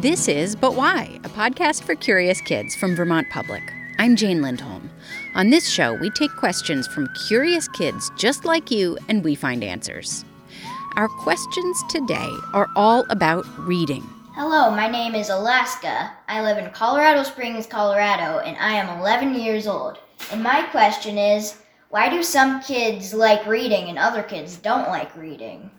[0.00, 3.62] This is But Why, a podcast for curious kids from Vermont Public.
[3.98, 4.88] I'm Jane Lindholm.
[5.34, 9.62] On this show, we take questions from curious kids just like you and we find
[9.62, 10.24] answers.
[10.96, 14.00] Our questions today are all about reading.
[14.32, 16.10] Hello, my name is Alaska.
[16.28, 19.98] I live in Colorado Springs, Colorado, and I am 11 years old.
[20.32, 21.58] And my question is
[21.90, 25.70] why do some kids like reading and other kids don't like reading?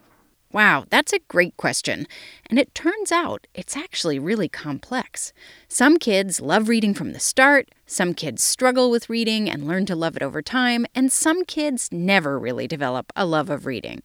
[0.54, 2.08] Wow, that's a great question.
[2.50, 5.32] And it turns out it's actually really complex.
[5.70, 9.96] Some kids love reading from the start, some kids struggle with reading and learn to
[9.96, 14.02] love it over time, and some kids never really develop a love of reading.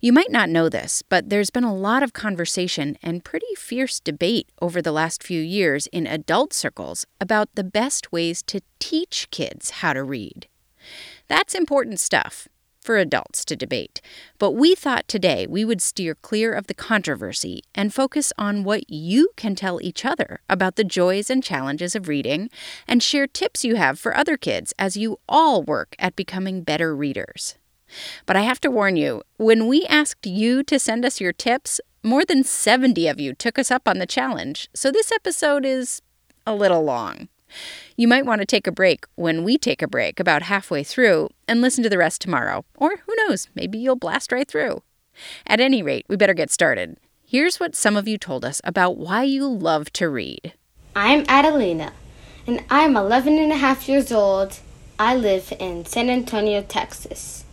[0.00, 3.98] You might not know this, but there's been a lot of conversation and pretty fierce
[3.98, 9.28] debate over the last few years in adult circles about the best ways to teach
[9.30, 10.46] kids how to read.
[11.26, 12.46] That's important stuff,
[12.86, 14.00] for adults to debate.
[14.38, 18.88] But we thought today we would steer clear of the controversy and focus on what
[18.88, 22.48] you can tell each other about the joys and challenges of reading
[22.86, 26.94] and share tips you have for other kids as you all work at becoming better
[26.94, 27.56] readers.
[28.24, 31.80] But I have to warn you, when we asked you to send us your tips,
[32.02, 36.02] more than 70 of you took us up on the challenge, so this episode is
[36.46, 37.28] a little long.
[37.96, 41.30] You might want to take a break when we take a break about halfway through
[41.48, 42.64] and listen to the rest tomorrow.
[42.76, 44.82] Or who knows, maybe you'll blast right through.
[45.46, 46.98] At any rate, we better get started.
[47.24, 50.52] Here's what some of you told us about why you love to read.
[50.94, 51.92] I'm Adelina,
[52.46, 54.58] and I'm 11 and a half years old.
[54.98, 57.44] I live in San Antonio, Texas.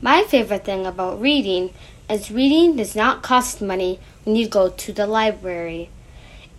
[0.00, 1.72] My favorite thing about reading
[2.10, 5.90] is reading does not cost money when you go to the library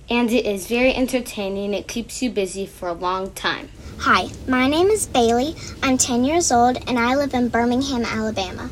[0.10, 1.74] and it is very entertaining.
[1.74, 3.70] It keeps you busy for a long time.
[4.00, 5.56] Hi, my name is Bailey.
[5.82, 8.70] I'm 10 years old and I live in Birmingham, Alabama.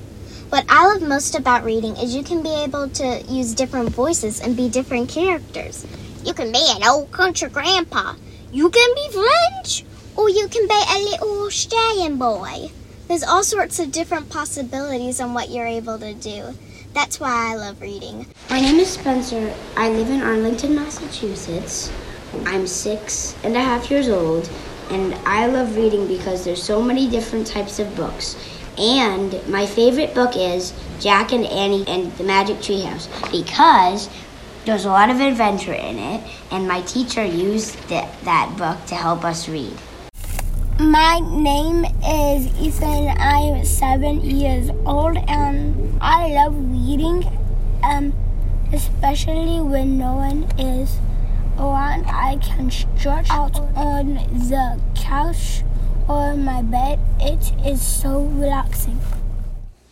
[0.50, 4.42] What I love most about reading is you can be able to use different voices
[4.42, 5.88] and be different characters.
[6.25, 8.16] You can be an old country grandpa,
[8.52, 9.86] you can be French,
[10.18, 12.69] or you can be a little Australian boy.
[13.08, 16.53] There's all sorts of different possibilities on what you're able to do.
[16.94, 18.25] That's why I love reading.
[18.50, 19.53] My name is Spencer.
[19.78, 21.90] I live in Arlington, Massachusetts.
[22.46, 24.50] I'm six and a half years old,
[24.90, 28.35] and I love reading because there's so many different types of books.
[28.78, 34.09] And my favorite book is Jack and Annie and the Magic Treehouse because
[34.66, 38.96] there's a lot of adventure in it, and my teacher used the, that book to
[38.96, 39.78] help us read.
[40.79, 43.09] My name is Ethan.
[43.19, 47.25] I'm seven years old and I love reading,
[47.83, 48.13] um,
[48.73, 50.97] especially when no one is
[51.59, 52.05] around.
[52.07, 55.63] I can stretch out on the couch
[56.07, 56.99] or my bed.
[57.19, 58.99] It is so relaxing.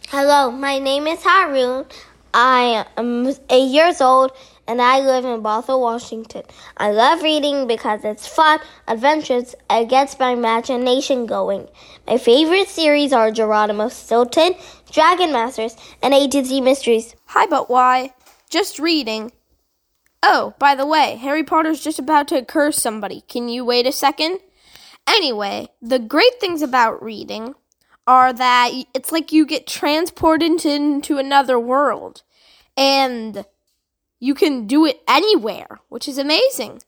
[0.08, 1.86] Hello, my name is Haroon.
[2.34, 4.32] I am eight years old
[4.70, 6.44] and I live in Bothell, Washington.
[6.78, 11.68] I love reading because it's fun, adventurous, and gets my imagination going.
[12.08, 14.54] My favorite series are Geronimo Stilton,
[14.92, 17.16] Dragon Masters, and A to Z Mysteries.
[17.26, 18.14] Hi, but why?
[18.48, 19.32] Just reading.
[20.22, 23.22] Oh, by the way, Harry Potter's just about to curse somebody.
[23.28, 24.38] Can you wait a second?
[25.08, 27.56] Anyway, the great things about reading
[28.06, 32.22] are that it's like you get transported into another world.
[32.78, 33.46] And
[34.20, 36.82] you can do it anywhere, which is amazing.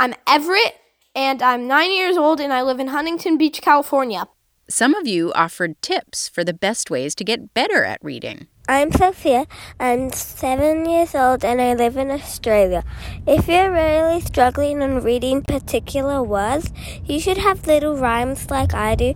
[0.00, 0.74] I'm Everett,
[1.14, 4.26] and I'm nine years old, and I live in Huntington Beach, California.
[4.68, 8.46] Some of you offered tips for the best ways to get better at reading.
[8.68, 9.46] I'm Sophia.
[9.78, 12.84] I'm seven years old and I live in Australia.
[13.26, 16.72] If you're really struggling on reading particular words,
[17.04, 19.14] you should have little rhymes like I do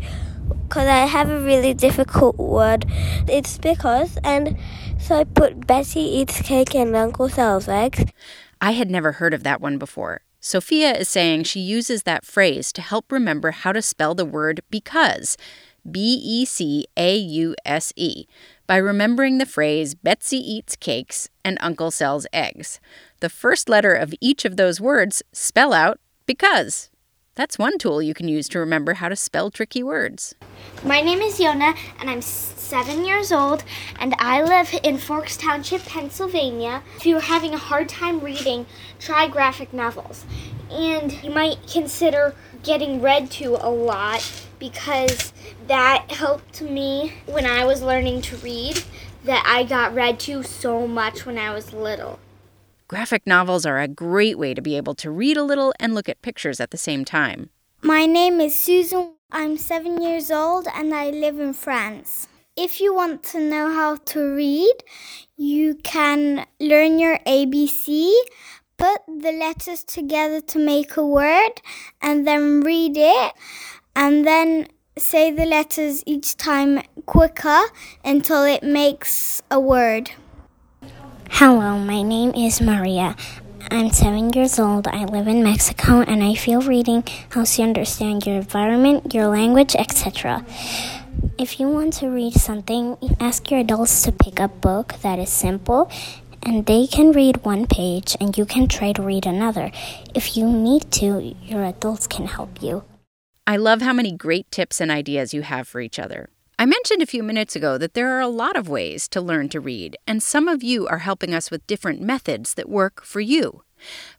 [0.69, 2.87] because I have a really difficult word.
[3.29, 4.59] It's because, and
[4.99, 8.05] so I put Bessie eats cake and Uncle sells eggs.
[8.61, 10.23] I had never heard of that one before.
[10.41, 14.61] Sophia is saying she uses that phrase to help remember how to spell the word
[14.71, 15.37] because,
[15.89, 18.27] B E C A U S E,
[18.67, 22.81] by remembering the phrase Betsy eats cakes and Uncle sells eggs.
[23.21, 26.91] The first letter of each of those words spell out because.
[27.37, 30.35] That's one tool you can use to remember how to spell tricky words.
[30.83, 33.63] My name is Yona, and I'm seven years old,
[34.01, 36.83] and I live in Forks Township, Pennsylvania.
[36.97, 38.65] If you're having a hard time reading,
[38.99, 40.25] try graphic novels.
[40.71, 45.35] And you might consider getting read to a lot because
[45.67, 48.83] that helped me when I was learning to read,
[49.25, 52.19] that I got read to so much when I was little.
[52.89, 56.09] Graphic novels are a great way to be able to read a little and look
[56.09, 57.51] at pictures at the same time.
[57.83, 59.15] My name is Susan.
[59.33, 62.29] I'm seven years old and I live in France.
[62.57, 64.73] If you want to know how to read,
[65.37, 68.15] you can learn your ABC,
[68.77, 71.61] put the letters together to make a word,
[72.01, 73.33] and then read it,
[73.97, 77.65] and then say the letters each time quicker
[78.05, 80.13] until it makes a word.
[81.31, 83.15] Hello, my name is Maria.
[83.71, 84.89] I'm seven years old.
[84.89, 89.75] I live in Mexico and I feel reading helps you understand your environment, your language,
[89.77, 90.45] etc.
[91.39, 95.29] If you want to read something, ask your adults to pick a book that is
[95.29, 95.91] simple
[96.43, 99.71] and they can read one page and you can try to read another.
[100.15, 102.85] If you need to, your adults can help you.
[103.47, 106.31] I love how many great tips and ideas you have for each other.
[106.59, 109.51] I mentioned a few minutes ago that there are a lot of ways to learn
[109.51, 113.21] to read, and some of you are helping us with different methods that work for
[113.21, 113.63] you.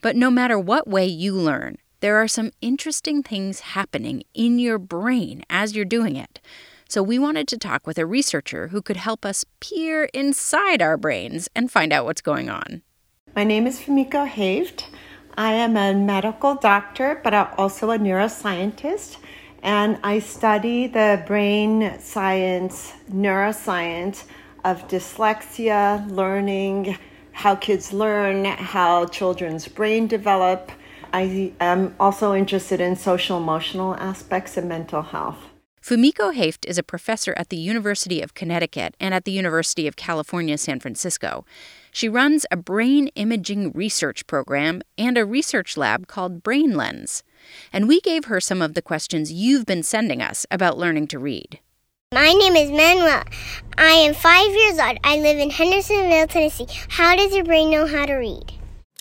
[0.02, 4.78] But no matter what way you learn, there are some interesting things happening in your
[4.78, 6.40] brain as you're doing it.
[6.88, 10.96] So we wanted to talk with a researcher who could help us peer inside our
[10.96, 12.84] brains and find out what's going on.
[13.36, 14.86] My name is Fumiko Hoeft.
[15.36, 19.18] I am a medical doctor, but I'm also a neuroscientist
[19.64, 24.26] and I study the brain science, neuroscience
[24.64, 26.98] of dyslexia, learning,
[27.32, 30.72] how kids learn, how children's brain develop.
[31.14, 35.38] I am also interested in social emotional aspects of mental health.
[35.82, 39.96] Fumiko Hoeft is a professor at the University of Connecticut and at the University of
[39.96, 41.46] California, San Francisco.
[41.98, 47.24] She runs a brain imaging research program and a research lab called BrainLENS.
[47.74, 51.18] And we gave her some of the questions you've been sending us about learning to
[51.18, 51.60] read.
[52.14, 53.24] My name is Manuel.
[53.80, 55.00] I am five years old.
[55.04, 56.68] I live in Hendersonville, Tennessee.
[56.90, 58.54] How does your brain know how to read?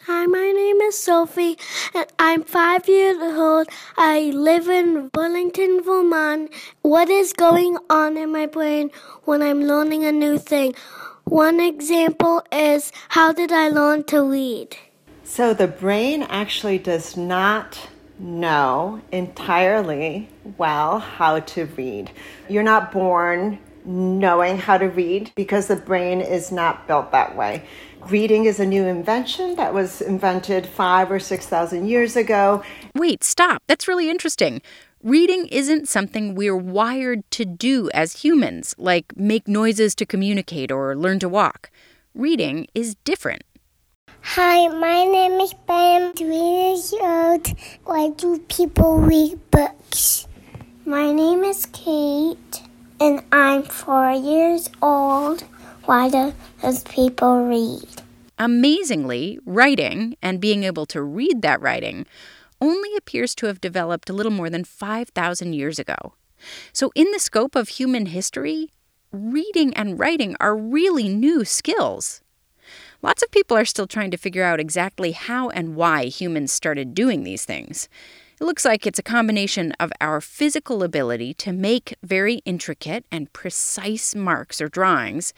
[0.06, 1.58] Hi, my name is Sophie,
[1.92, 3.68] and I'm five years old.
[3.98, 6.50] I live in Burlington, Vermont.
[6.80, 8.90] What is going on in my brain
[9.24, 10.74] when I'm learning a new thing?
[11.28, 14.76] One example is how did I learn to read?
[15.24, 22.12] So, the brain actually does not know entirely well how to read.
[22.48, 27.64] You're not born knowing how to read because the brain is not built that way.
[28.08, 32.62] Reading is a new invention that was invented five or six thousand years ago.
[32.94, 33.64] Wait, stop.
[33.66, 34.62] That's really interesting.
[35.02, 40.96] Reading isn't something we're wired to do as humans, like make noises to communicate or
[40.96, 41.70] learn to walk.
[42.14, 43.42] Reading is different.
[44.22, 47.46] Hi, my name is Ben, three years old.
[47.84, 50.26] Why do people read books?
[50.86, 52.62] My name is Kate,
[52.98, 55.42] and I'm four years old.
[55.84, 56.32] Why do
[56.86, 58.02] people read?
[58.38, 62.06] Amazingly, writing and being able to read that writing
[62.60, 66.14] only appears to have developed a little more than 5,000 years ago.
[66.72, 68.70] So, in the scope of human history,
[69.10, 72.20] reading and writing are really new skills.
[73.02, 76.94] Lots of people are still trying to figure out exactly how and why humans started
[76.94, 77.88] doing these things.
[78.40, 83.32] It looks like it's a combination of our physical ability to make very intricate and
[83.32, 85.32] precise marks or drawings,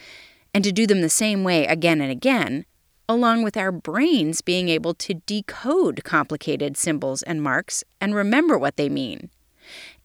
[0.53, 2.65] and to do them the same way again and again,
[3.09, 8.77] along with our brains being able to decode complicated symbols and marks and remember what
[8.77, 9.31] they mean,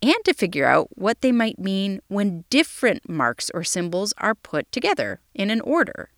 [0.02, 4.72] and to figure out what they might mean when different marks or symbols are put
[4.72, 6.10] together in an order.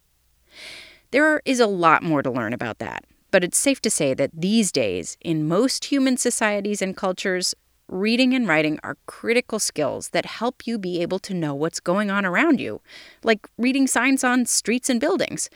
[1.11, 4.31] There is a lot more to learn about that, but it's safe to say that
[4.33, 7.55] these days, in most human societies and cultures,
[7.87, 12.09] reading and writing are critical skills that help you be able to know what's going
[12.09, 12.81] on around you,
[13.23, 15.49] like reading signs on streets and buildings,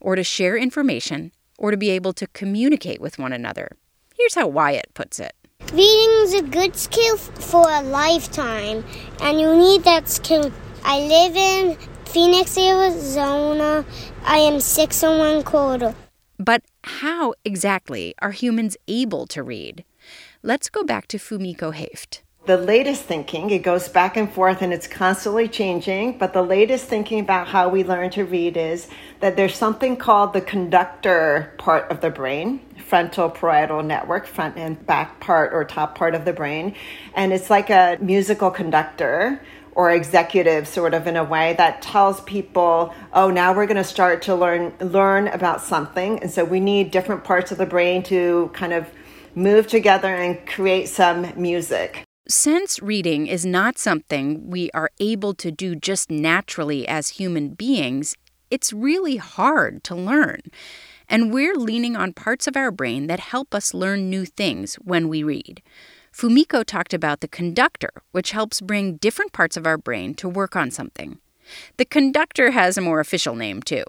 [0.00, 3.76] or to share information, or to be able to communicate with one another.
[4.16, 5.34] Here's how Wyatt puts it.
[5.72, 8.84] Reading is a good skill for a lifetime,
[9.20, 10.52] and you need that skill.
[10.84, 13.84] I live in Phoenix, Arizona.
[14.24, 15.94] I am six and one quarter.
[16.38, 19.84] But how exactly are humans able to read?
[20.42, 22.20] Let's go back to Fumiko Hoeft.
[22.46, 26.86] The latest thinking, it goes back and forth and it's constantly changing, but the latest
[26.86, 28.86] thinking about how we learn to read is
[29.18, 34.86] that there's something called the conductor part of the brain, frontal parietal network, front and
[34.86, 36.74] back part or top part of the brain.
[37.14, 39.42] And it's like a musical conductor
[39.74, 43.84] or executive sort of in a way that tells people oh now we're going to
[43.84, 48.02] start to learn learn about something and so we need different parts of the brain
[48.02, 48.88] to kind of
[49.34, 55.52] move together and create some music since reading is not something we are able to
[55.52, 58.16] do just naturally as human beings,
[58.50, 60.40] it's really hard to learn.
[61.08, 65.08] And we're leaning on parts of our brain that help us learn new things when
[65.08, 65.62] we read.
[66.12, 70.56] Fumiko talked about the conductor, which helps bring different parts of our brain to work
[70.56, 71.18] on something.
[71.76, 73.84] The conductor has a more official name, too.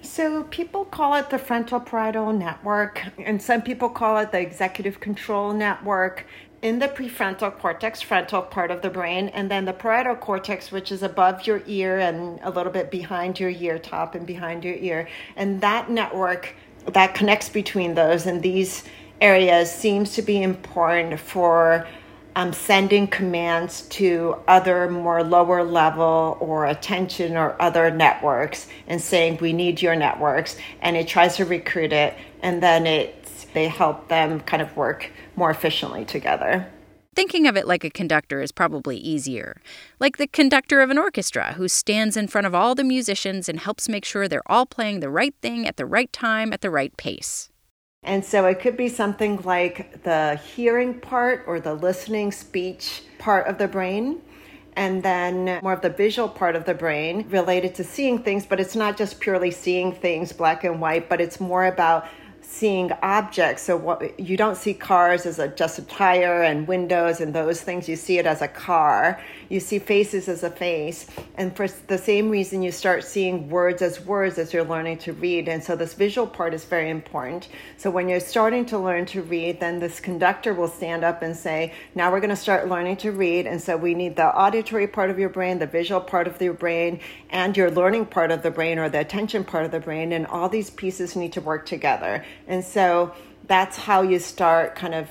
[0.00, 4.98] So, people call it the frontal parietal network, and some people call it the executive
[4.98, 6.26] control network
[6.62, 10.92] in the prefrontal cortex, frontal part of the brain, and then the parietal cortex, which
[10.92, 14.76] is above your ear and a little bit behind your ear, top and behind your
[14.76, 15.08] ear.
[15.34, 16.54] And that network
[16.86, 18.84] that connects between those and these
[19.20, 21.86] areas seems to be important for
[22.34, 29.38] um, sending commands to other more lower level or attention or other networks and saying
[29.40, 33.18] we need your networks and it tries to recruit it and then it
[33.52, 36.66] they help them kind of work more efficiently together.
[37.14, 39.60] Thinking of it like a conductor is probably easier.
[40.00, 43.60] Like the conductor of an orchestra who stands in front of all the musicians and
[43.60, 46.70] helps make sure they're all playing the right thing at the right time at the
[46.70, 47.50] right pace.
[48.02, 53.46] And so it could be something like the hearing part or the listening speech part
[53.46, 54.20] of the brain,
[54.74, 58.58] and then more of the visual part of the brain related to seeing things, but
[58.58, 62.06] it's not just purely seeing things black and white, but it's more about
[62.52, 63.62] seeing objects.
[63.62, 67.62] So what you don't see cars as a, just a tire and windows and those
[67.62, 67.88] things.
[67.88, 69.20] You see it as a car.
[69.48, 71.06] You see faces as a face.
[71.36, 75.14] And for the same reason, you start seeing words as words as you're learning to
[75.14, 75.48] read.
[75.48, 77.48] And so this visual part is very important.
[77.78, 81.34] So when you're starting to learn to read, then this conductor will stand up and
[81.34, 83.46] say, now we're going to start learning to read.
[83.46, 86.52] And so we need the auditory part of your brain, the visual part of your
[86.52, 90.12] brain, and your learning part of the brain or the attention part of the brain.
[90.12, 92.24] And all these pieces need to work together.
[92.52, 93.14] And so
[93.46, 95.08] that's how you start kind of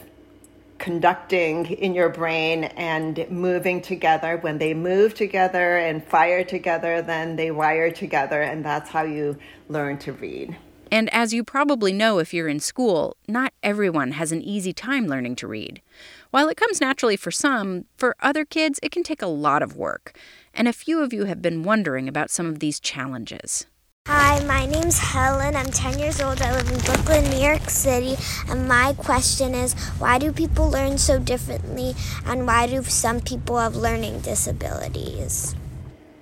[0.77, 4.38] conducting in your brain and moving together.
[4.38, 9.39] When they move together and fire together, then they wire together, and that's how you
[9.69, 10.55] learn to read.
[10.91, 15.07] And as you probably know if you're in school, not everyone has an easy time
[15.07, 15.81] learning to read.
[16.29, 19.75] While it comes naturally for some, for other kids, it can take a lot of
[19.75, 20.15] work.
[20.53, 23.65] And a few of you have been wondering about some of these challenges.
[24.08, 25.55] Hi, my name's Helen.
[25.55, 26.41] I'm 10 years old.
[26.41, 28.17] I live in Brooklyn, New York City.
[28.50, 31.93] And my question is why do people learn so differently?
[32.25, 35.55] And why do some people have learning disabilities?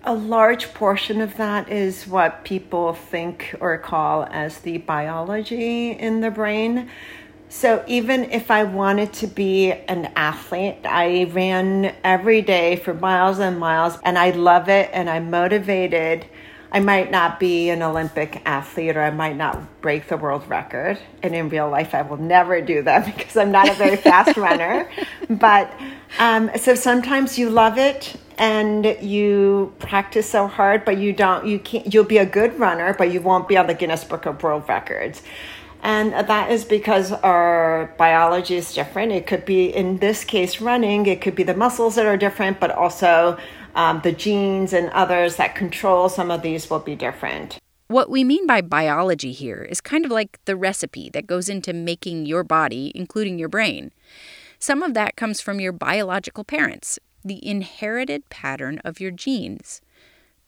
[0.03, 6.19] A large portion of that is what people think or call as the biology in
[6.19, 6.89] the brain.
[7.47, 13.39] So even if I wanted to be an athlete, I ran every day for miles
[13.39, 16.25] and miles, and I love it and I'm motivated
[16.71, 20.99] I might not be an Olympic athlete or I might not break the world record.
[21.23, 24.37] And in real life, I will never do that because I'm not a very fast
[24.37, 24.89] runner.
[25.29, 25.73] But
[26.19, 31.59] um, so sometimes you love it and you practice so hard, but you don't, you
[31.59, 34.41] can't, you'll be a good runner, but you won't be on the Guinness Book of
[34.43, 35.23] World Records.
[35.81, 39.11] And that is because our biology is different.
[39.13, 42.59] It could be, in this case, running, it could be the muscles that are different,
[42.59, 43.37] but also
[43.75, 47.59] um, the genes and others that control some of these will be different.
[47.87, 51.73] What we mean by biology here is kind of like the recipe that goes into
[51.73, 53.91] making your body, including your brain.
[54.59, 59.81] Some of that comes from your biological parents, the inherited pattern of your genes.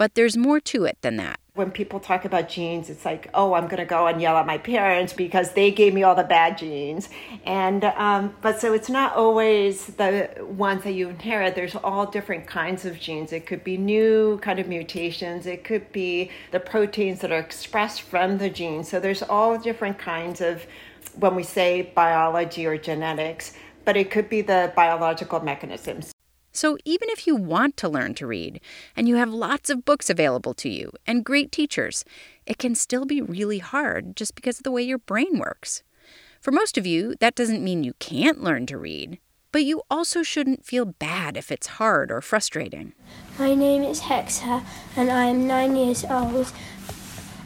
[0.01, 3.53] But there's more to it than that when people talk about genes, it's like, oh,
[3.53, 6.23] I'm going to go and yell at my parents because they gave me all the
[6.23, 7.09] bad genes.
[7.45, 11.53] And, um, but so it's not always the ones that you inherit.
[11.53, 13.31] There's all different kinds of genes.
[13.31, 15.45] It could be new kind of mutations.
[15.45, 18.89] It could be the proteins that are expressed from the genes.
[18.89, 20.65] So there's all different kinds of,
[21.19, 23.53] when we say biology or genetics,
[23.85, 26.11] but it could be the biological mechanisms.
[26.53, 28.59] So, even if you want to learn to read
[28.95, 32.03] and you have lots of books available to you and great teachers,
[32.45, 35.81] it can still be really hard just because of the way your brain works.
[36.41, 39.19] For most of you, that doesn't mean you can't learn to read,
[39.51, 42.93] but you also shouldn't feel bad if it's hard or frustrating.
[43.37, 44.63] My name is Hexa
[44.97, 46.51] and I am nine years old.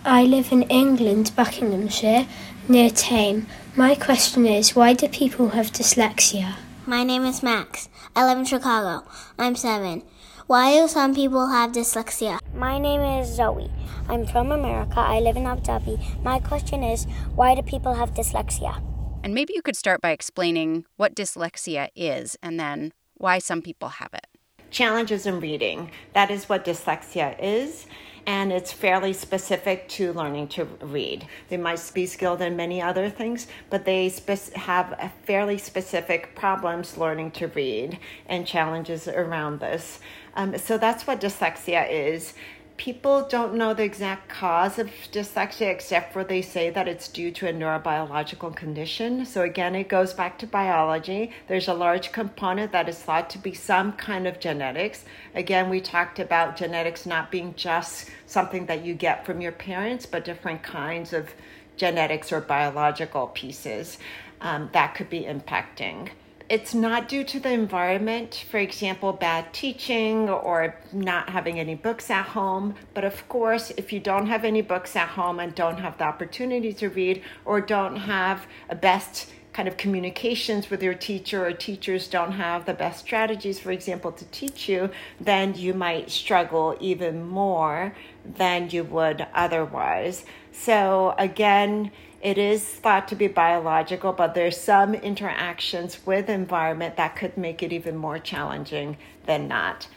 [0.04, 2.28] I live in England, Buckinghamshire,
[2.68, 3.48] near Thame.
[3.76, 6.56] My question is why do people have dyslexia?
[6.86, 7.90] My name is Max.
[8.18, 9.06] I live in Chicago.
[9.38, 10.02] I'm seven.
[10.48, 12.40] Why do some people have dyslexia?
[12.54, 13.70] My name is Zoe.
[14.08, 15.02] I'm from America.
[15.02, 16.24] I live in Abu Dhabi.
[16.24, 17.04] My question is
[17.36, 18.82] why do people have dyslexia?
[19.22, 23.90] And maybe you could start by explaining what dyslexia is and then why some people
[23.90, 24.28] have it.
[24.72, 25.92] Challenges in reading.
[26.14, 27.86] That is what dyslexia is
[28.28, 31.28] and it's fairly specific to learning to read.
[31.50, 34.12] They might be skilled in many other things, but they
[34.56, 40.00] have fairly specific problems learning to read and challenges around this.
[40.36, 42.34] Um, so that's what dyslexia is
[42.78, 47.32] people don't know the exact cause of dyslexia except for they say that it's due
[47.32, 49.26] to a neurobiological condition.
[49.26, 51.32] So again, it goes back to biology.
[51.48, 55.06] There's a large component that is thought to be some kind of genetics.
[55.34, 60.06] Again, we talked about genetics not being just something that you get from your parents,
[60.06, 61.34] but different kinds of
[61.78, 63.98] genetics or biological pieces
[64.42, 66.10] um, that could be impacting
[66.48, 72.10] it's not due to the environment, for example, bad teaching or not having any books
[72.10, 72.76] at home.
[72.94, 76.04] But of course, if you don't have any books at home and don't have the
[76.04, 81.54] opportunity to read or don't have a best kind of communications with your teacher or
[81.54, 86.76] teachers don't have the best strategies, for example, to teach you, then you might struggle
[86.82, 90.26] even more than you would otherwise.
[90.52, 91.92] So, again,
[92.26, 97.62] it is thought to be biological, but there's some interactions with environment that could make
[97.62, 99.88] it even more challenging than not.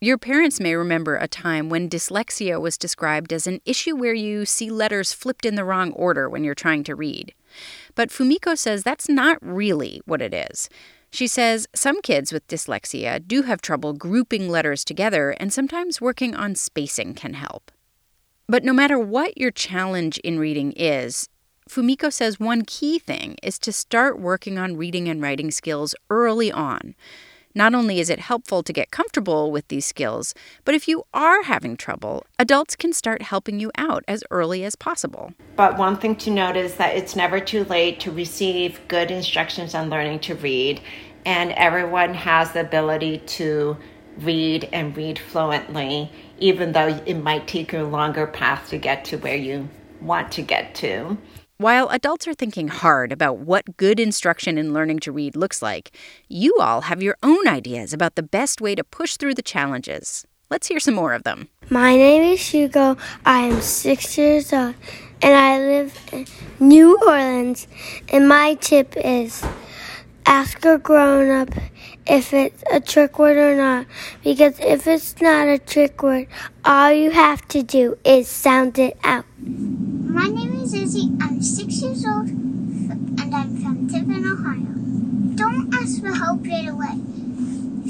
[0.00, 4.44] Your parents may remember a time when dyslexia was described as an issue where you
[4.44, 7.32] see letters flipped in the wrong order when you're trying to read.
[7.94, 10.68] But Fumiko says that's not really what it is.
[11.12, 16.34] She says some kids with dyslexia do have trouble grouping letters together, and sometimes working
[16.34, 17.70] on spacing can help.
[18.48, 21.28] But no matter what your challenge in reading is,
[21.68, 26.50] Fumiko says one key thing is to start working on reading and writing skills early
[26.50, 26.94] on.
[27.54, 30.34] Not only is it helpful to get comfortable with these skills,
[30.64, 34.76] but if you are having trouble, adults can start helping you out as early as
[34.76, 35.34] possible.
[35.56, 39.74] But one thing to note is that it's never too late to receive good instructions
[39.74, 40.80] on learning to read,
[41.26, 43.76] and everyone has the ability to
[44.20, 49.18] read and read fluently, even though it might take a longer path to get to
[49.18, 49.68] where you
[50.00, 51.18] want to get to.
[51.60, 55.90] While adults are thinking hard about what good instruction in learning to read looks like,
[56.28, 60.24] you all have your own ideas about the best way to push through the challenges.
[60.50, 61.48] Let's hear some more of them.
[61.68, 62.96] My name is Hugo.
[63.26, 64.76] I am six years old
[65.20, 66.26] and I live in
[66.60, 67.66] New Orleans.
[68.10, 69.44] And my tip is
[70.26, 71.48] ask a grown up
[72.06, 73.86] if it's a trick word or not.
[74.22, 76.28] Because if it's not a trick word,
[76.64, 79.24] all you have to do is sound it out.
[79.40, 80.47] My name
[80.98, 85.36] is I'm six years old and I'm from Tiffin, Ohio.
[85.36, 86.98] Don't ask for help right away.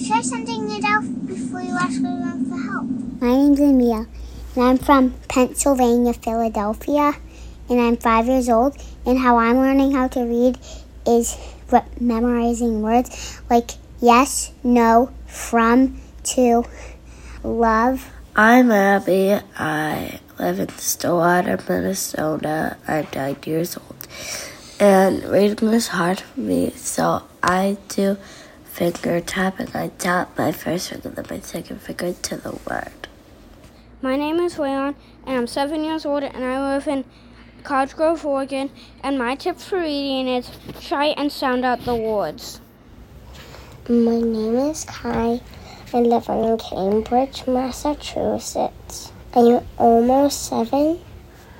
[0.06, 2.86] Try sending it out before you ask anyone for help.
[3.22, 4.06] My name's Emil
[4.54, 7.14] and I'm from Pennsylvania, Philadelphia,
[7.70, 8.76] and I'm five years old.
[9.06, 10.58] And how I'm learning how to read
[11.06, 11.36] is
[12.00, 16.64] memorizing words like yes, no, from, to,
[17.42, 18.10] love.
[18.36, 19.40] I'm Abby.
[19.56, 22.76] I live in Stillwater, Minnesota.
[22.86, 24.06] I'm nine years old.
[24.78, 28.16] And reading is hard for me, so I do
[28.64, 29.74] finger tapping.
[29.74, 33.08] I tap my first finger, then my second finger to the word.
[34.00, 34.94] My name is Leon,
[35.26, 37.04] and I'm seven years old, and I live in
[37.64, 38.70] Cottage Grove, Oregon.
[39.02, 40.48] And my tip for reading is
[40.80, 42.60] try and sound out the words.
[43.88, 45.40] My name is Kai.
[45.92, 48.77] I live in Cambridge, Massachusetts.
[49.34, 51.00] I'm almost seven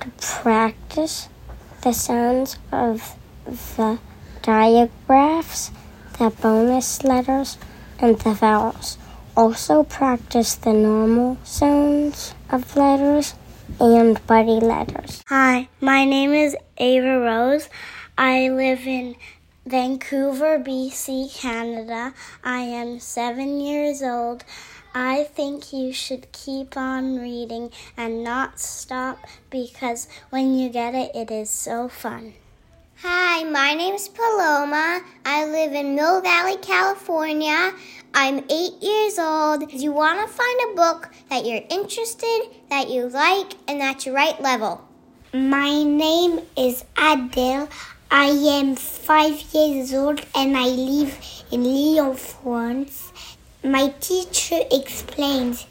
[0.01, 1.29] to practice
[1.83, 3.99] the sounds of the
[4.41, 5.71] diagraphs,
[6.17, 7.57] the bonus letters,
[7.99, 8.97] and the vowels.
[9.37, 13.35] Also practice the normal sounds of letters
[13.79, 15.23] and buddy letters.
[15.27, 17.69] Hi, my name is Ava Rose.
[18.17, 19.15] I live in
[19.65, 22.13] Vancouver, BC, Canada.
[22.43, 24.43] I am seven years old.
[24.93, 31.11] I think you should keep on reading and not stop because when you get it,
[31.15, 32.33] it is so fun.
[33.01, 35.01] Hi, my name is Paloma.
[35.23, 37.71] I live in Mill Valley, California.
[38.13, 39.69] I'm eight years old.
[39.69, 44.05] Do you want to find a book that you're interested, that you like, and that's
[44.05, 44.85] your right level.
[45.31, 47.69] My name is Adele.
[48.11, 51.15] I am five years old and I live
[51.51, 53.13] in Lyon, France.
[53.63, 55.65] My teacher explains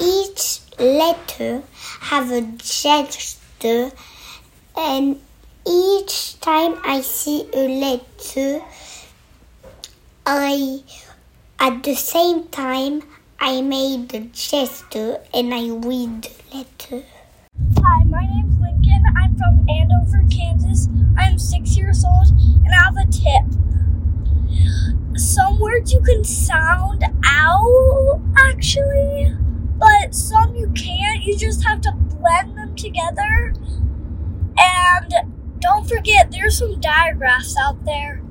[0.00, 1.62] each letter
[2.00, 3.92] have a gesture
[4.76, 5.20] and
[5.66, 8.62] each time I see a letter
[10.26, 10.82] I
[11.58, 13.02] At the same time,
[13.38, 17.04] I made the gesture and I read the letter.
[17.84, 19.04] Hi, my name's Lincoln.
[19.16, 20.88] I'm from Andover, Kansas.
[21.18, 22.28] I'm six years old
[22.64, 23.69] and I have a tip.
[25.14, 29.34] Some words you can sound out actually,
[29.76, 31.22] but some you can't.
[31.22, 33.54] You just have to blend them together.
[34.58, 35.14] And
[35.58, 38.22] don't forget, there's some digraphs out there.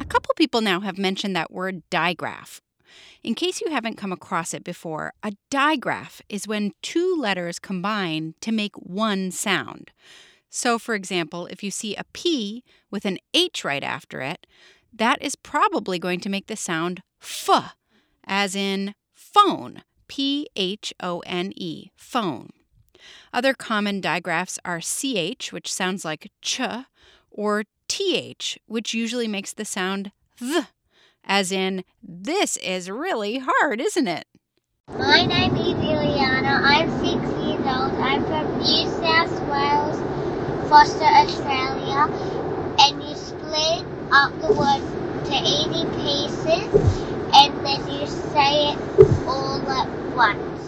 [0.00, 2.60] A couple people now have mentioned that word digraph.
[3.22, 8.34] In case you haven't come across it before, a digraph is when two letters combine
[8.40, 9.90] to make one sound.
[10.50, 14.46] So, for example, if you see a P with an H right after it,
[14.98, 17.74] that is probably going to make the sound F,
[18.24, 22.50] as in phone, P H O N E, phone.
[23.32, 26.60] Other common digraphs are CH, which sounds like ch,
[27.30, 30.66] or TH, which usually makes the sound th,
[31.24, 34.26] as in, this is really hard, isn't it?
[34.88, 36.60] My name is Ileana.
[36.64, 37.92] I'm six years old.
[38.00, 39.98] I'm from New South Wales,
[40.68, 42.08] Foster, Australia.
[42.80, 44.82] And you split up the word
[45.24, 46.98] to 80 pieces
[47.34, 48.78] and then you say it
[49.26, 50.58] all at once.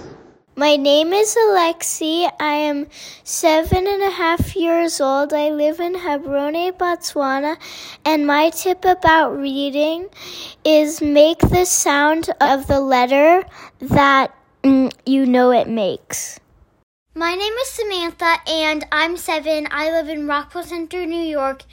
[0.57, 2.31] My name is Alexi.
[2.38, 2.87] I am
[3.24, 5.33] seven and a half years old.
[5.33, 7.57] I live in Gaborone, Botswana.
[8.05, 10.09] And my tip about reading
[10.62, 13.44] is make the sound of the letter
[13.81, 16.38] that mm, you know it makes.
[17.14, 19.66] My name is Samantha, and I'm seven.
[19.70, 21.64] I live in Rockville Centre, New York.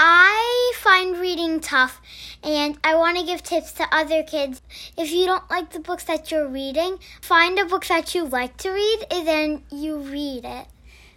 [0.00, 2.00] I find reading tough
[2.44, 4.62] and I want to give tips to other kids.
[4.96, 8.56] If you don't like the books that you're reading, find a book that you like
[8.58, 10.68] to read and then you read it.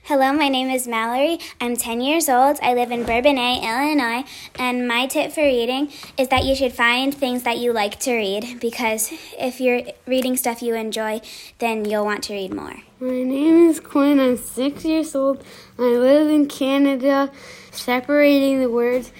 [0.05, 1.37] Hello, my name is Mallory.
[1.61, 2.57] I'm 10 years old.
[2.63, 4.27] I live in Bourbonnais, Illinois.
[4.55, 8.15] And my tip for reading is that you should find things that you like to
[8.15, 11.21] read because if you're reading stuff you enjoy,
[11.59, 12.77] then you'll want to read more.
[12.99, 14.19] My name is Quinn.
[14.19, 15.43] I'm six years old.
[15.77, 17.31] I live in Canada.
[17.69, 19.13] Separating the words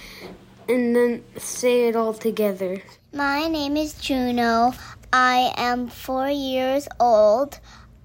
[0.68, 2.82] and then say it all together.
[3.14, 4.74] My name is Juno.
[5.14, 7.60] I am four years old.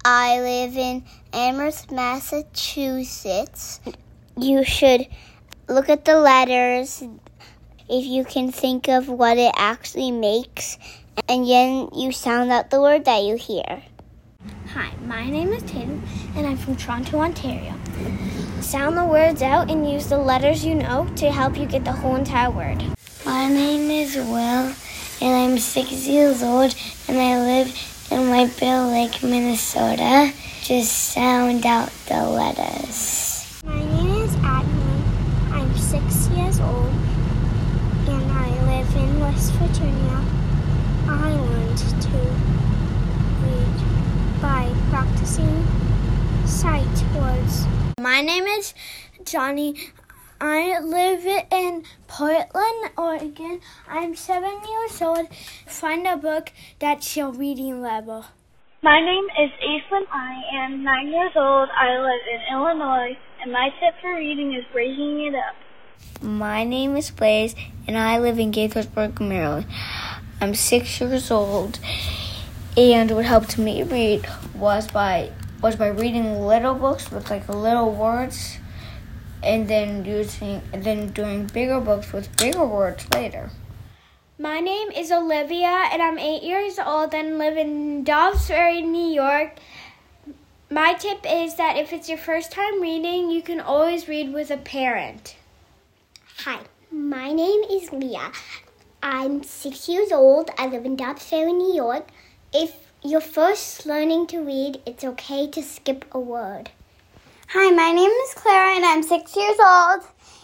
[0.09, 3.81] I live in Amherst, Massachusetts.
[4.37, 5.05] You should
[5.67, 7.03] look at the letters
[7.89, 10.77] if you can think of what it actually makes,
[11.27, 13.83] and then you sound out the word that you hear.
[14.73, 16.01] Hi, my name is Tatum,
[16.37, 17.73] and I'm from Toronto, Ontario.
[18.61, 21.91] Sound the words out and use the letters you know to help you get the
[21.91, 22.81] whole entire word.
[23.25, 24.73] My name is Will,
[25.21, 26.73] and I'm six years old,
[27.09, 30.31] and I live in White Bear Lake, Minnesota.
[30.61, 33.61] Just sound out the letters.
[33.65, 35.51] My name is Agnes.
[35.51, 36.87] I'm six years old,
[38.07, 40.23] and I live in West Virginia.
[41.07, 42.17] I learned to
[43.43, 45.65] read by practicing
[46.45, 47.65] sight words.
[47.99, 48.73] My name is
[49.25, 49.91] Johnny.
[50.39, 53.59] I live in Portland, Oregon.
[53.89, 55.27] I'm seven years old.
[55.65, 58.23] Find a book that's your reading level.
[58.83, 60.05] My name is Ethan.
[60.11, 61.69] I am nine years old.
[61.75, 65.55] I live in Illinois, and my tip for reading is breaking it up.
[66.21, 67.55] My name is Blaze,
[67.87, 69.65] and I live in Gaithersburg, Maryland.
[70.39, 71.79] I'm six years old,
[72.77, 75.31] and what helped me read was by
[75.63, 78.59] was by reading little books with like little words
[79.43, 83.49] and then using and then doing bigger books with bigger words later.
[84.39, 89.13] My name is Olivia and I'm 8 years old and live in Dobbs Ferry, New
[89.13, 89.57] York.
[90.69, 94.51] My tip is that if it's your first time reading, you can always read with
[94.51, 95.35] a parent.
[96.39, 96.59] Hi,
[96.91, 98.31] my name is Leah.
[99.01, 100.51] I'm 6 years old.
[100.57, 102.07] I live in Dobbs Ferry, New York.
[102.53, 106.71] If you're first learning to read, it's okay to skip a word.
[107.51, 110.01] Hi, my name is Clara and I'm six years old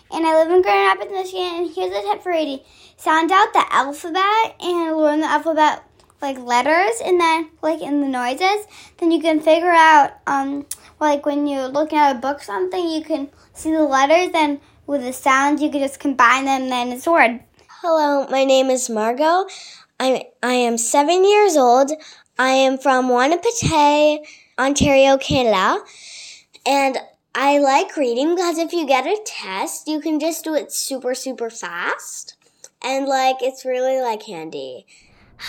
[0.10, 1.66] and I live in Grand Rapids, Michigan.
[1.66, 2.62] And here's a tip for reading
[2.96, 5.84] sound out the alphabet and learn the alphabet
[6.22, 8.68] like letters and then like in the noises.
[9.00, 10.66] Then you can figure out, um,
[11.02, 15.04] like when you're looking at a book something, you can see the letters and with
[15.04, 17.44] the sounds you can just combine them and then it's a word.
[17.82, 19.46] Hello, my name is Margot.
[20.00, 21.92] I'm I am seven years old.
[22.40, 24.20] I am from Wahnapitae,
[24.58, 25.84] Ontario, Canada.
[26.66, 26.98] And
[27.36, 31.14] I like reading because if you get a test, you can just do it super,
[31.14, 32.36] super fast.
[32.82, 34.86] And like, it's really like handy.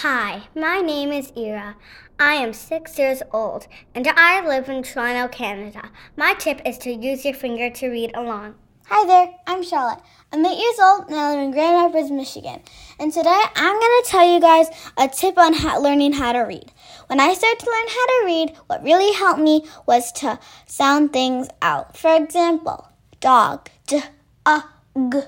[0.00, 1.76] Hi, my name is Ira.
[2.18, 5.90] I am six years old and I live in Toronto, Canada.
[6.16, 8.56] My tip is to use your finger to read along.
[8.86, 10.02] Hi there, I'm Charlotte.
[10.32, 12.60] I'm 8 years old and I live in Grand Rapids, Michigan.
[12.98, 14.66] And today I'm going to tell you guys
[14.98, 16.72] a tip on how, learning how to read.
[17.06, 21.12] When I started to learn how to read, what really helped me was to sound
[21.12, 21.96] things out.
[21.96, 22.88] For example,
[23.20, 24.02] dog, d,
[24.46, 24.64] a,
[24.96, 25.20] g,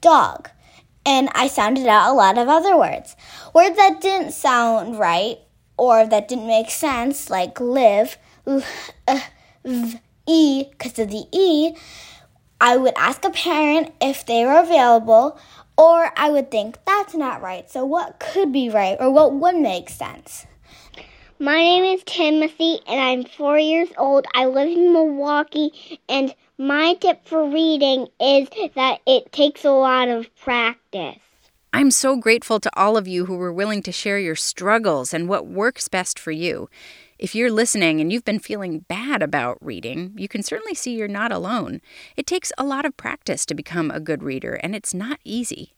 [0.00, 0.50] dog.
[1.06, 3.16] And I sounded out a lot of other words.
[3.54, 5.38] Words that didn't sound right
[5.78, 9.20] or that didn't make sense, like live, uh,
[9.64, 11.74] v, e, because of the e,
[12.60, 15.38] I would ask a parent if they were available,
[15.76, 17.70] or I would think that's not right.
[17.70, 20.46] So, what could be right, or what would make sense?
[21.40, 24.26] My name is Timothy, and I'm four years old.
[24.34, 30.08] I live in Milwaukee, and my tip for reading is that it takes a lot
[30.08, 31.22] of practice.
[31.72, 35.28] I'm so grateful to all of you who were willing to share your struggles and
[35.28, 36.68] what works best for you.
[37.20, 41.06] If you're listening and you've been feeling bad about reading, you can certainly see you're
[41.06, 41.80] not alone.
[42.16, 45.74] It takes a lot of practice to become a good reader, and it's not easy.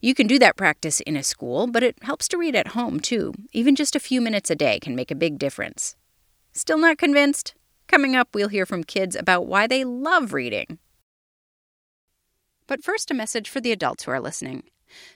[0.00, 3.00] You can do that practice in a school, but it helps to read at home
[3.00, 3.32] too.
[3.52, 5.96] Even just a few minutes a day can make a big difference.
[6.52, 7.54] Still not convinced?
[7.88, 10.78] Coming up, we'll hear from kids about why they love reading.
[12.66, 14.64] But first, a message for the adults who are listening.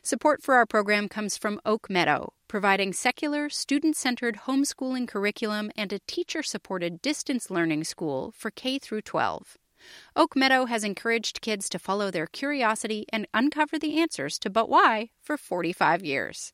[0.02, 5.92] Support for our program comes from Oak Meadow, providing secular, student centered homeschooling curriculum and
[5.92, 9.56] a teacher supported distance learning school for K through 12.
[10.16, 14.68] Oak Meadow has encouraged kids to follow their curiosity and uncover the answers to But
[14.68, 16.52] Why for 45 years.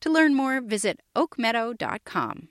[0.00, 2.48] To learn more, visit oakmeadow.com.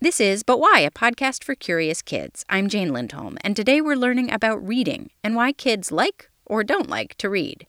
[0.00, 2.44] This is But Why, a podcast for curious kids.
[2.48, 6.90] I'm Jane Lindholm, and today we're learning about reading and why kids like or don't
[6.90, 7.66] like to read.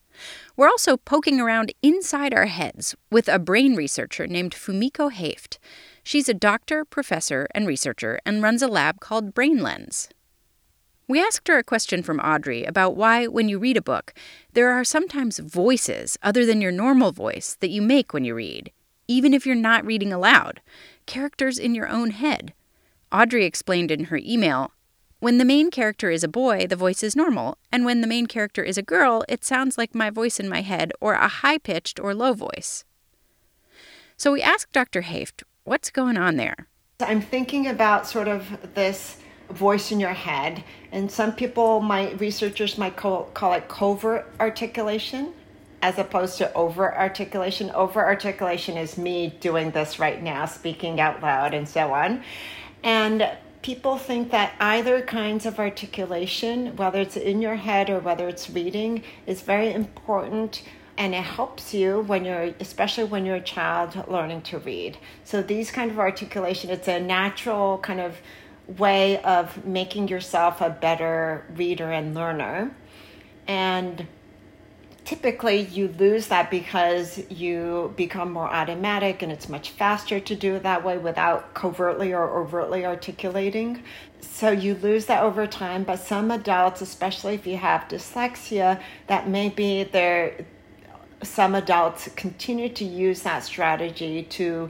[0.56, 5.58] We're also poking around inside our heads with a brain researcher named Fumiko Hoeft.
[6.04, 10.10] She's a doctor, professor, and researcher and runs a lab called BrainLENS.
[11.08, 14.14] We asked her a question from Audrey about why, when you read a book,
[14.54, 18.72] there are sometimes voices other than your normal voice that you make when you read,
[19.08, 20.62] even if you're not reading aloud,
[21.06, 22.54] characters in your own head.
[23.12, 24.72] Audrey explained in her email
[25.20, 28.26] when the main character is a boy, the voice is normal, and when the main
[28.26, 31.58] character is a girl, it sounds like my voice in my head or a high
[31.58, 32.84] pitched or low voice.
[34.18, 35.04] So we asked Dr.
[35.04, 36.68] Hoeft, what's going on there?
[37.00, 39.18] I'm thinking about sort of this
[39.54, 45.34] voice in your head, and some people, my researchers might call, call it covert articulation
[45.82, 47.70] as opposed to over articulation.
[47.72, 52.24] Over articulation is me doing this right now, speaking out loud, and so on.
[52.84, 53.30] And
[53.62, 58.50] people think that either kinds of articulation, whether it's in your head or whether it's
[58.50, 60.64] reading, is very important
[60.98, 65.42] and it helps you when you're especially when you're a child learning to read so
[65.42, 68.18] these kind of articulation it's a natural kind of
[68.68, 72.74] way of making yourself a better reader and learner
[73.48, 74.08] and
[75.06, 80.56] typically you lose that because you become more automatic and it's much faster to do
[80.56, 83.84] it that way without covertly or overtly articulating.
[84.22, 89.28] So you lose that over time, but some adults, especially if you have dyslexia, that
[89.28, 90.46] maybe there
[91.22, 94.70] some adults continue to use that strategy to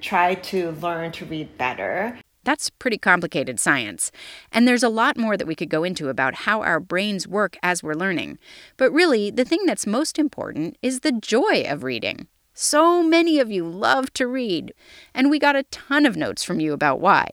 [0.00, 2.16] try to learn to read better.
[2.48, 4.10] That's pretty complicated science.
[4.50, 7.58] And there's a lot more that we could go into about how our brains work
[7.62, 8.38] as we're learning.
[8.78, 12.26] But really, the thing that's most important is the joy of reading.
[12.54, 14.72] So many of you love to read,
[15.12, 17.28] and we got a ton of notes from you about why.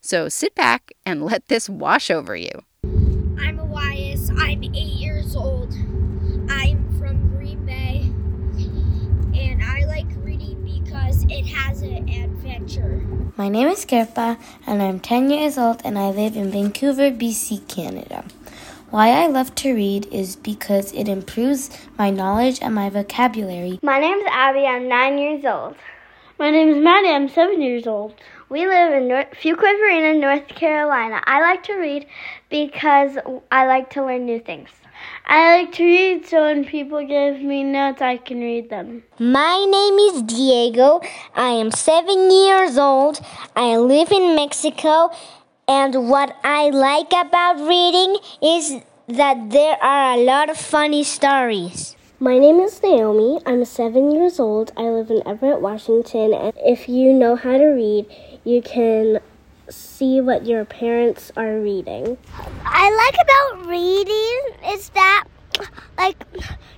[0.00, 2.52] So sit back and let this wash over you.
[2.84, 4.30] I'm Elias.
[4.36, 4.91] I'm eight
[13.34, 17.66] My name is Kirpa, and I'm 10 years old, and I live in Vancouver, BC,
[17.66, 18.26] Canada.
[18.90, 23.80] Why I love to read is because it improves my knowledge and my vocabulary.
[23.82, 24.66] My name is Abby.
[24.66, 25.76] I'm nine years old.
[26.38, 27.08] My name is Maddie.
[27.08, 28.14] I'm seven years old.
[28.50, 31.22] We live in North, Fuquay Varina, North Carolina.
[31.24, 32.04] I like to read
[32.50, 33.16] because
[33.50, 34.68] I like to learn new things.
[35.26, 39.04] I like to read, so when people give me notes, I can read them.
[39.18, 41.00] My name is Diego.
[41.34, 43.20] I am seven years old.
[43.54, 45.10] I live in Mexico.
[45.68, 51.96] And what I like about reading is that there are a lot of funny stories.
[52.18, 53.40] My name is Naomi.
[53.46, 54.72] I'm seven years old.
[54.76, 56.34] I live in Everett, Washington.
[56.34, 58.06] And if you know how to read,
[58.44, 59.20] you can
[59.68, 62.18] see what your parents are reading.
[62.64, 65.24] I like about reading is that
[65.98, 66.16] like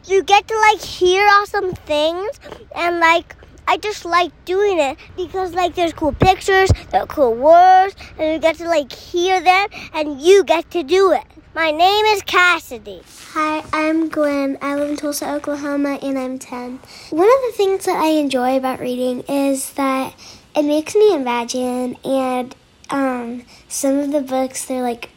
[0.06, 2.38] you get to like hear awesome things
[2.74, 7.34] and like I just like doing it because like there's cool pictures, there are cool
[7.34, 11.24] words, and you get to like hear them and you get to do it.
[11.54, 13.00] My name is Cassidy.
[13.32, 14.58] Hi, I'm Gwen.
[14.60, 16.80] I live in Tulsa, Oklahoma, and I'm 10.
[17.10, 20.14] One of the things that I enjoy about reading is that
[20.54, 22.54] it makes me imagine, and
[22.90, 25.10] um, some of the books, they're like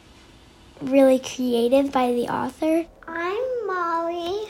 [0.80, 2.86] really creative by the author.
[3.06, 4.48] I'm Molly.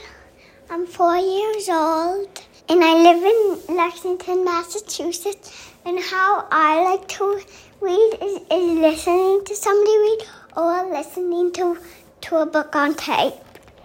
[0.71, 2.29] I'm four years old,
[2.69, 3.23] and I live
[3.69, 5.73] in Lexington, Massachusetts.
[5.85, 7.41] And how I like to
[7.81, 10.19] read is, is listening to somebody read
[10.57, 11.79] or listening to,
[12.23, 13.35] to a book on tape.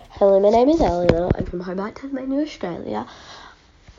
[0.10, 1.32] Hello, my name is Eleanor.
[1.36, 3.08] I'm from Hobart, Tasmania, Australia.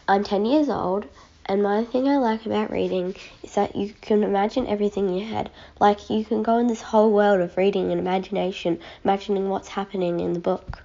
[0.07, 1.07] I'm 10 years old,
[1.47, 5.29] and my thing I like about reading is that you can imagine everything in your
[5.29, 5.51] head.
[5.81, 10.21] Like, you can go in this whole world of reading and imagination, imagining what's happening
[10.21, 10.83] in the book.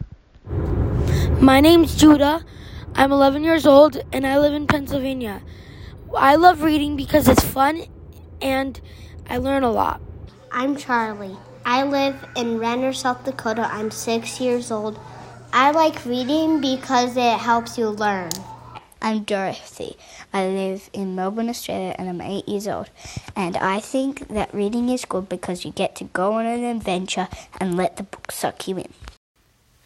[1.39, 2.43] My name's Judah.
[2.95, 5.41] I'm 11 years old, and I live in Pennsylvania.
[6.17, 7.83] I love reading because it's fun
[8.41, 8.79] and
[9.29, 10.01] I learn a lot.
[10.51, 11.37] I'm Charlie.
[11.65, 13.69] I live in Renner, South Dakota.
[13.71, 14.99] I'm six years old.
[15.53, 18.31] I like reading because it helps you learn.
[19.01, 19.95] I'm Dorothy.
[20.33, 22.89] I live in Melbourne, Australia, and I'm eight years old.
[23.33, 27.29] And I think that reading is good because you get to go on an adventure
[27.59, 28.93] and let the book suck you in.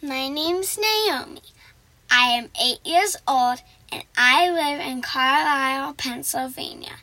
[0.02, 1.42] My name's Naomi.
[2.10, 6.96] I am eight years old and I live in Carlisle, Pennsylvania.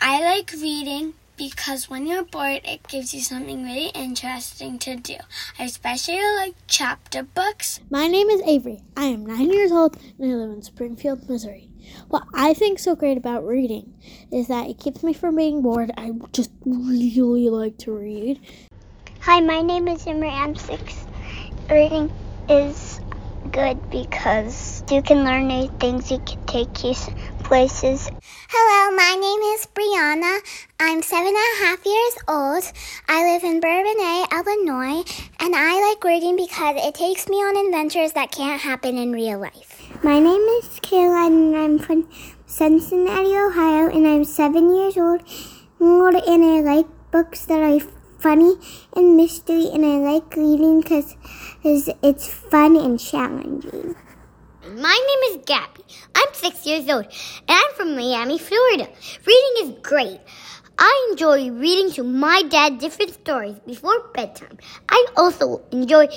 [0.00, 5.14] I like reading because when you're bored, it gives you something really interesting to do.
[5.58, 7.80] I especially like chapter books.
[7.88, 8.82] My name is Avery.
[8.96, 11.70] I am nine years old and I live in Springfield, Missouri.
[12.08, 13.94] What I think so great about reading
[14.32, 15.92] is that it keeps me from being bored.
[15.96, 18.40] I just really like to read.
[19.20, 20.30] Hi, my name is Emery.
[20.30, 21.06] I'm six.
[21.70, 22.10] Reading
[22.48, 23.00] is
[23.52, 26.10] good because you can learn new things.
[26.10, 26.94] You can take you
[27.48, 28.10] places.
[28.50, 30.38] Hello, my name is Brianna.
[30.78, 32.62] I'm seven and a half years old.
[33.08, 35.02] I live in Bourbonnais, Illinois,
[35.40, 39.38] and I like reading because it takes me on adventures that can't happen in real
[39.38, 39.82] life.
[40.04, 42.06] My name is Caroline, and I'm from
[42.44, 45.22] Cincinnati, Ohio, and I'm seven years old.
[45.80, 47.80] And I like books that are
[48.18, 48.56] funny
[48.94, 51.16] and mystery, and I like reading because
[51.64, 53.96] it's fun and challenging.
[54.76, 55.82] My name is Gabby.
[56.14, 57.10] I'm six years old, and
[57.48, 58.86] I'm from Miami, Florida.
[59.26, 60.20] Reading is great.
[60.78, 64.58] I enjoy reading to my dad different stories before bedtime.
[64.90, 66.08] I also enjoy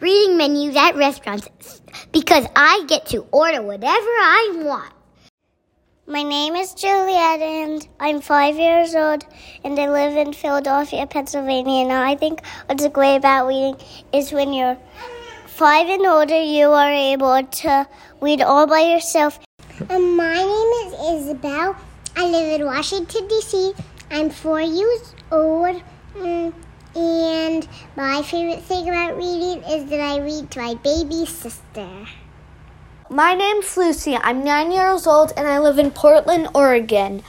[0.00, 4.92] reading menus at restaurants because I get to order whatever I want.
[6.08, 9.24] My name is Juliet, and I'm five years old,
[9.62, 11.86] and I live in Philadelphia, Pennsylvania.
[11.86, 13.76] Now, I think what's great about reading
[14.12, 14.76] is when you're
[15.60, 17.86] five and older, you are able to
[18.22, 19.38] read all by yourself.
[19.90, 21.76] Um, my name is Isabel.
[22.16, 23.74] I live in Washington, D.C.
[24.10, 25.82] I'm four years old,
[26.16, 26.54] um,
[26.96, 32.06] and my favorite thing about reading is that I read to my baby sister.
[33.10, 34.16] My name's Lucy.
[34.16, 37.22] I'm nine years old and I live in Portland, Oregon.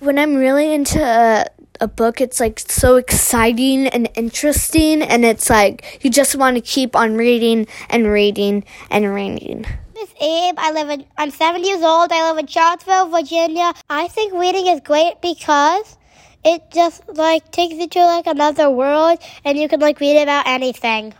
[0.00, 1.46] When I'm really into
[1.80, 6.56] a, a book, it's like so exciting and interesting, and it's like you just want
[6.56, 9.66] to keep on reading and reading and reading.
[9.94, 10.54] This is Abe.
[10.58, 12.10] I live in, I'm seven years old.
[12.12, 13.72] I live in Charlottesville, Virginia.
[13.88, 15.96] I think reading is great because
[16.44, 20.46] it just like takes you to like another world and you can like read about
[20.46, 21.14] anything.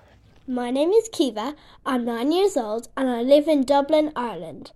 [0.49, 1.55] My name is Kiva.
[1.87, 4.73] I'm nine years old and I live in Dublin, Ireland.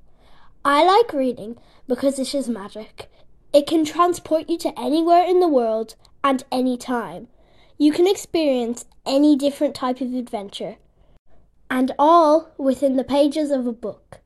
[0.64, 1.58] I like reading
[1.88, 3.10] because it is magic.
[3.56, 7.28] It can transport you to anywhere in the world and any time.
[7.78, 10.76] You can experience any different type of adventure,
[11.70, 14.20] and all within the pages of a book.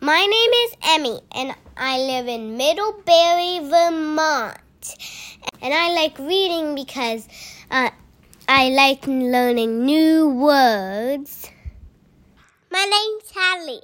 [0.00, 4.56] My name is Emmy, and I live in Middlebury, Vermont.
[5.60, 7.28] And I like reading because
[7.70, 7.90] uh,
[8.48, 11.50] I like learning new words.
[12.70, 13.82] My name's Hallie,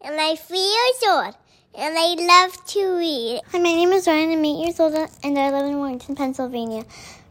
[0.00, 1.34] and I'm three years old,
[1.74, 3.40] and I love to read.
[3.50, 4.32] Hi, my name is Ryan.
[4.32, 6.84] I'm eight years old, and I live in Warrington, Pennsylvania.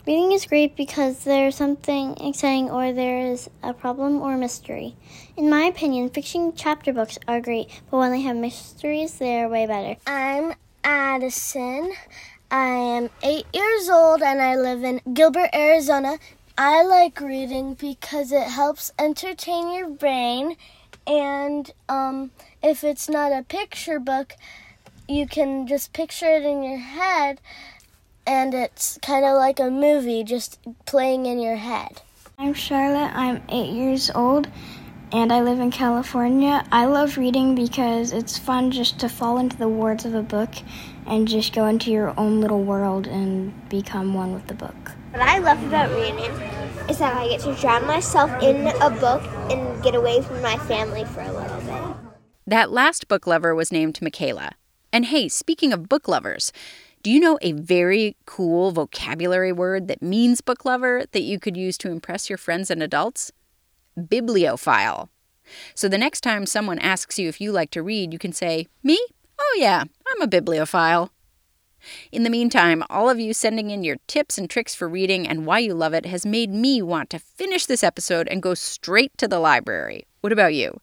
[0.08, 4.96] Reading is great because there's something exciting or there is a problem or mystery.
[5.38, 9.68] In my opinion, fiction chapter books are great, but when they have mysteries, they're way
[9.68, 10.00] better.
[10.08, 11.94] I'm Addison.
[12.50, 16.18] I am eight years old and I live in Gilbert, Arizona.
[16.58, 20.58] I like reading because it helps entertain your brain,
[21.12, 22.32] and um,
[22.64, 24.34] if it's not a picture book,
[25.10, 27.42] you can just picture it in your head,
[28.26, 32.02] and it's kind of like a movie just playing in your head.
[32.38, 34.48] I'm Charlotte, I'm eight years old,
[35.12, 36.66] and I live in California.
[36.72, 40.52] I love reading because it's fun just to fall into the words of a book
[41.06, 44.94] and just go into your own little world and become one with the book.
[45.12, 46.32] What I love about reading
[46.90, 50.58] is that I get to drown myself in a book and get away from my
[50.58, 51.98] family for a little bit.
[52.48, 54.52] That last book lover was named Michaela.
[54.94, 56.54] And hey, speaking of book lovers,
[57.04, 61.58] do you know a very cool vocabulary word that means book lover that you could
[61.58, 63.34] use to impress your friends and adults?
[64.08, 65.10] Bibliophile.
[65.76, 68.68] So the next time someone asks you if you like to read, you can say,
[68.82, 68.98] Me?
[69.38, 71.12] Oh, yeah, I'm a bibliophile.
[72.12, 75.46] In the meantime, all of you sending in your tips and tricks for reading and
[75.46, 79.18] why you love it has made me want to finish this episode and go straight
[79.18, 80.06] to the library.
[80.22, 80.80] What about you?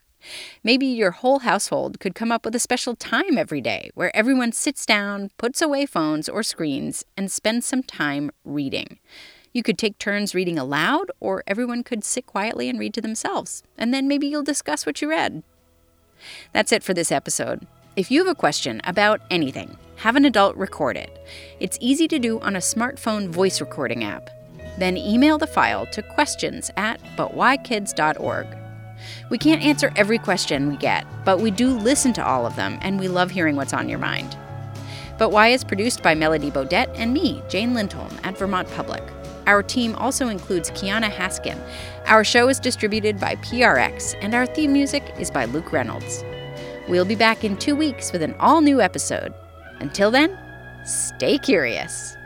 [0.64, 4.52] Maybe your whole household could come up with a special time every day where everyone
[4.52, 8.98] sits down, puts away phones or screens, and spends some time reading.
[9.52, 13.62] You could take turns reading aloud, or everyone could sit quietly and read to themselves,
[13.76, 15.42] and then maybe you'll discuss what you read.
[16.52, 17.66] That's it for this episode.
[17.96, 21.18] If you have a question about anything, have an adult record it.
[21.60, 24.30] It's easy to do on a smartphone voice recording app.
[24.78, 28.46] Then email the file to questions at butwhykids.org.
[29.30, 32.78] We can't answer every question we get, but we do listen to all of them,
[32.80, 34.36] and we love hearing what's on your mind.
[35.18, 39.02] But Why is produced by Melody Bodette and me, Jane Lindholm, at Vermont Public.
[39.48, 41.58] Our team also includes Kianna Haskin.
[42.06, 46.22] Our show is distributed by PRX, and our theme music is by Luke Reynolds.
[46.88, 49.34] We'll be back in two weeks with an all new episode.
[49.80, 50.36] Until then,
[50.84, 52.16] stay curious.